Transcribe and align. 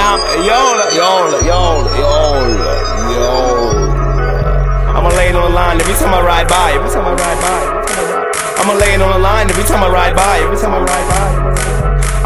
now 0.00 0.16
I'm 0.16 0.22
yola, 0.48 0.86
yola, 0.96 1.38
yola, 1.44 1.90
yola, 2.00 2.72
yola. 3.12 3.90
I'ma 4.96 5.10
lay 5.18 5.28
it 5.28 5.36
on 5.36 5.44
the 5.48 5.54
line 5.60 5.76
every 5.80 5.96
time 6.00 6.12
I 6.16 6.20
ride 6.24 6.48
by. 6.48 6.72
Every 6.72 6.90
time 6.90 7.04
I 7.04 7.12
ride 7.12 7.40
by. 7.44 7.60
I'ma 8.60 8.74
lay 8.80 8.94
it 8.96 9.02
on 9.04 9.12
the 9.12 9.22
line 9.28 9.46
every 9.52 9.64
time 9.64 9.82
I 9.84 9.88
ride 9.92 10.16
by. 10.16 10.36
Every 10.40 10.56
time 10.56 10.72
I 10.72 10.80
ride 10.90 11.06
by. 11.12 11.28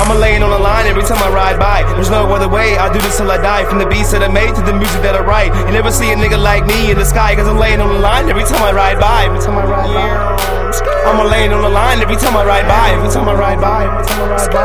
I'ma 0.01 0.15
lay 0.15 0.37
it 0.37 0.43
on 0.43 0.54
every 0.87 1.03
time 1.03 1.23
I 1.23 1.31
ride 1.31 1.59
by. 1.59 1.83
There's 1.95 2.11
no 2.11 2.27
other 2.33 2.49
way, 2.49 2.77
I 2.77 2.93
do 2.93 3.01
this 3.01 3.17
till 3.17 3.31
I 3.31 3.39
die. 3.39 3.65
From 3.65 3.79
the 3.79 3.87
beats 3.87 4.13
that 4.13 4.23
I 4.23 4.29
made 4.29 4.55
to 4.55 4.63
the 4.63 4.75
music 4.75 5.03
that 5.03 5.15
I 5.15 5.21
write. 5.21 5.55
You 5.67 5.73
never 5.73 5.91
see 5.91 6.11
a 6.13 6.17
nigga 6.17 6.41
like 6.41 6.67
me 6.67 6.91
in 6.91 6.99
the 6.99 7.05
sky, 7.05 7.35
cause 7.35 7.49
I'm 7.49 7.59
laying 7.59 7.81
on 7.81 7.89
the 7.89 7.99
line 8.01 8.29
every 8.29 8.45
time 8.45 8.63
I 8.63 8.73
ride 8.73 9.01
by. 9.01 9.25
Every 9.25 9.41
time 9.41 9.59
I 9.59 9.65
ride 9.65 9.95
by. 9.95 10.55
I'ma 11.05 11.25
lay 11.29 11.45
it 11.45 11.53
on 11.53 11.63
the 11.63 11.69
line 11.69 12.01
every 12.01 12.17
time 12.17 12.35
I 12.35 12.43
ride 12.43 12.67
by. 12.67 12.97
Every 12.97 13.13
time 13.13 13.29
I 13.29 13.35
ride 13.37 13.61
by. 13.61 13.85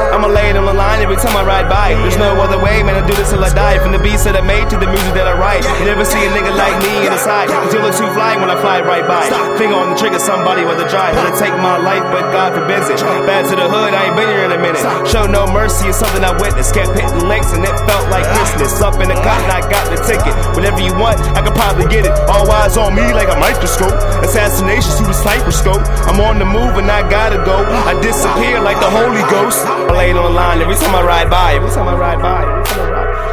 I'ma 0.09 0.27
lay 0.27 0.49
it 0.49 0.55
on 0.55 0.65
the 0.65 0.73
line 0.73 1.03
every 1.03 1.19
time 1.19 1.35
I 1.35 1.43
ride 1.43 1.69
by. 1.69 1.93
There's 1.93 2.17
no 2.17 2.33
other 2.41 2.57
way, 2.57 2.81
man, 2.81 2.95
I 2.95 3.05
do 3.05 3.13
this 3.13 3.29
till 3.29 3.43
I 3.43 3.51
die. 3.53 3.77
From 3.77 3.91
the 3.91 3.99
beats 3.99 4.23
that 4.23 4.35
I 4.35 4.41
made 4.41 4.69
to 4.71 4.77
the 4.79 4.87
music 4.87 5.13
that 5.13 5.27
I 5.27 5.35
write. 5.37 5.61
You 5.79 5.85
never 5.85 6.05
see 6.07 6.17
a 6.25 6.31
nigga 6.31 6.55
like 6.55 6.79
me 6.81 7.05
in 7.05 7.11
the 7.11 7.19
side. 7.19 7.51
Until 7.51 7.83
the 7.85 7.91
too 7.91 8.09
fly 8.15 8.39
when 8.39 8.49
I 8.49 8.57
fly 8.57 8.81
right 8.81 9.05
by. 9.05 9.27
Finger 9.59 9.75
on 9.75 9.91
the 9.91 9.97
trigger, 9.99 10.17
somebody 10.17 10.63
with 10.65 10.79
a 10.79 10.87
drive. 10.87 11.13
Wanna 11.13 11.35
take 11.37 11.53
my 11.59 11.77
life, 11.77 12.07
but 12.09 12.31
God 12.31 12.55
forbids 12.55 12.89
it. 12.89 12.97
Bad 13.27 13.45
to 13.51 13.55
the 13.59 13.67
hood, 13.67 13.93
I 13.93 14.09
ain't 14.09 14.15
been 14.15 14.31
here 14.31 14.47
in 14.47 14.51
a 14.55 14.57
minute. 14.57 14.81
Show 15.05 15.27
no 15.27 15.45
mercy, 15.45 15.91
it's 15.91 16.01
something 16.09 16.25
I 16.25 16.33
witnessed. 16.41 16.73
Kept 16.73 16.97
hitting 16.97 17.27
links 17.29 17.53
and 17.53 17.63
it 17.63 17.75
felt 17.85 18.09
like 18.09 18.25
Christmas. 18.33 18.81
Up 18.81 18.97
in 18.97 19.09
the 19.09 19.19
cotton, 19.21 19.49
I 19.49 19.61
got 19.61 19.85
the 19.93 20.01
ticket. 20.01 20.33
Whatever 20.57 20.81
you 20.81 20.93
want, 20.97 21.21
I 21.37 21.45
could 21.45 21.53
probably 21.53 21.85
get 21.85 22.05
it. 22.05 22.13
All 22.25 22.49
eyes 22.49 22.77
on 22.77 22.95
me 22.95 23.13
like 23.13 23.29
a 23.29 23.37
microscope. 23.37 23.93
Assassination 24.25 24.89
through 24.97 25.13
the 25.13 25.51
scope. 25.51 25.83
I'm 26.09 26.19
on 26.21 26.39
the 26.39 26.45
move 26.45 26.77
and 26.81 26.89
I 26.89 27.07
gotta 27.09 27.37
go. 27.45 27.57
I 27.85 27.93
disappear 28.01 28.59
like 28.59 28.79
the 28.79 28.89
Holy 28.89 29.21
Ghost. 29.29 29.61
I 29.65 29.93
lay 29.93 30.09
it 30.11 30.17
on 30.17 30.25
the 30.25 30.35
line 30.35 30.61
every 30.61 30.75
time 30.75 30.95
I 30.95 31.03
ride 31.03 31.29
by. 31.29 31.53
Every 31.53 31.69
time 31.69 31.87
I 31.87 31.95
ride 31.95 32.21
by. 32.21 32.41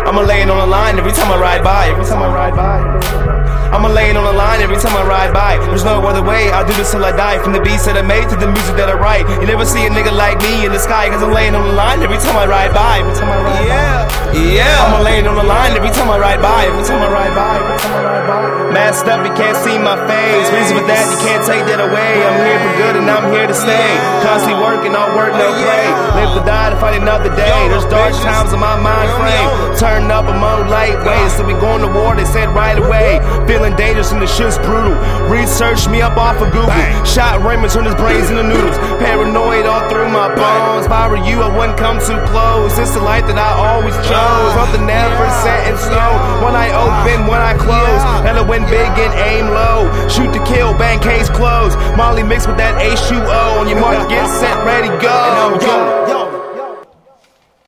I'ma 0.06 0.20
lay 0.20 0.42
on 0.42 0.48
the 0.48 0.66
line 0.66 0.98
every 0.98 1.12
time 1.12 1.32
I 1.32 1.38
ride 1.40 1.64
by. 1.64 1.88
Every 1.88 2.04
time 2.04 2.22
I 2.22 2.28
ride 2.28 2.54
by. 2.54 3.45
I'ma 3.76 3.92
lay 3.92 4.08
it 4.08 4.16
on 4.16 4.24
the 4.24 4.32
line 4.32 4.64
every 4.64 4.80
time 4.80 4.96
I 4.96 5.04
ride 5.04 5.36
by. 5.36 5.60
There's 5.68 5.84
no 5.84 6.00
other 6.00 6.24
way, 6.24 6.48
I'll 6.48 6.64
do 6.64 6.72
this 6.80 6.96
till 6.96 7.04
I 7.04 7.12
die. 7.12 7.36
From 7.44 7.52
the 7.52 7.60
beats 7.60 7.84
that 7.84 7.92
I 7.92 8.00
made 8.00 8.24
to 8.32 8.36
the 8.40 8.48
music 8.48 8.72
that 8.80 8.88
I 8.88 8.96
write. 8.96 9.28
You 9.28 9.44
never 9.44 9.68
see 9.68 9.84
a 9.84 9.92
nigga 9.92 10.16
like 10.16 10.40
me 10.40 10.64
in 10.64 10.72
the 10.72 10.80
sky, 10.80 11.12
cause 11.12 11.20
I'm 11.20 11.28
laying 11.28 11.52
on 11.52 11.60
the 11.68 11.76
line 11.76 12.00
every 12.00 12.16
time 12.16 12.40
I 12.40 12.48
ride 12.48 12.72
by. 12.72 13.04
Every 13.04 13.12
time 13.20 13.28
I 13.28 13.36
ride 13.36 13.68
yeah. 13.68 14.08
by. 14.08 14.32
Yeah. 14.32 14.80
I'ma 14.80 15.04
lay 15.04 15.20
it 15.20 15.28
on 15.28 15.36
the 15.36 15.44
line 15.44 15.76
every 15.76 15.92
time 15.92 16.08
I 16.08 16.16
ride 16.16 16.40
by. 16.40 16.72
Every 16.72 16.88
time 16.88 17.04
I 17.04 17.08
ride 17.12 17.36
by. 17.36 17.52
Every 17.60 17.76
time 17.84 17.92
I 17.92 18.00
ride 18.00 18.24
by. 18.24 18.72
Masked 18.72 19.12
up, 19.12 19.20
you 19.28 19.32
can't 19.36 19.60
see 19.60 19.76
my 19.76 20.00
face. 20.08 20.48
Reason 20.56 20.72
for 20.80 20.86
that, 20.88 21.04
you 21.12 21.18
can't 21.20 21.44
take 21.44 21.68
that 21.68 21.80
away. 21.84 22.12
I'm 22.24 22.36
here 22.48 22.60
for 22.64 22.72
good 22.80 22.94
and 22.96 23.08
I'm 23.12 23.28
here 23.28 23.44
to 23.44 23.56
stay. 23.56 23.92
Constantly 24.24 24.56
working, 24.56 24.96
all 24.96 25.12
work, 25.12 25.36
no 25.36 25.52
play. 25.52 25.84
Live 26.16 26.32
to 26.32 26.42
die 26.48 26.72
to 26.72 26.76
fight 26.80 26.96
another 26.96 27.28
day. 27.36 27.68
There's 27.68 27.84
dark 27.92 28.16
times 28.24 28.56
in 28.56 28.60
my 28.60 28.80
mind 28.80 29.12
frame. 29.20 29.48
Turn 29.76 30.10
up, 30.10 30.24
I'm 30.24 30.42
on 30.42 30.68
lightweight. 30.72 31.30
So 31.36 31.44
we 31.44 31.52
going 31.60 31.84
to 31.84 31.90
war, 31.92 32.16
they 32.16 32.24
said 32.24 32.48
right 32.56 32.78
away. 32.78 33.20
Feeling 33.46 33.76
dangerous 33.76 34.10
and 34.10 34.22
the 34.22 34.26
shit's 34.26 34.56
brutal. 34.64 34.96
Research 35.28 35.86
me 35.88 36.00
up 36.00 36.16
off 36.16 36.40
of 36.40 36.48
Google. 36.48 36.72
Shot 37.04 37.44
Raymond, 37.44 37.72
turn 37.72 37.84
his 37.84 37.94
brains 37.94 38.32
into 38.32 38.42
noodles. 38.42 38.76
Paranoid 38.96 39.66
all 39.68 39.84
through 39.92 40.08
my 40.08 40.32
bones. 40.32 40.86
If 40.86 40.92
I 40.92 41.08
were 41.12 41.20
you, 41.20 41.44
I 41.44 41.52
wouldn't 41.52 41.76
come 41.76 42.00
too 42.00 42.16
close. 42.32 42.72
It's 42.80 42.96
the 42.96 43.04
life 43.04 43.28
that 43.28 43.36
I 43.36 43.52
always 43.52 43.94
chose. 44.08 44.48
Something 44.56 44.88
never 44.88 45.28
set 45.44 45.68
in 45.68 45.76
stone. 45.76 46.18
When 46.40 46.56
I 46.56 46.72
open, 46.72 47.28
one 47.28 47.44
eye 47.44 47.60
closed. 47.60 48.04
Hella 48.24 48.48
win 48.48 48.64
big 48.72 48.88
and 48.96 49.12
aim 49.28 49.52
low. 49.52 49.92
Shoot 50.08 50.32
to 50.32 50.40
kill, 50.48 50.72
bang 50.72 51.04
case 51.04 51.28
closed. 51.28 51.76
Molly 52.00 52.24
mixed 52.24 52.48
with 52.48 52.56
that 52.56 52.80
H2O. 52.80 53.60
On 53.60 53.68
your 53.68 53.80
mark, 53.80 54.08
get 54.08 54.24
set, 54.40 54.55